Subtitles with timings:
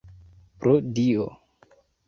[0.59, 1.29] Pro Dio!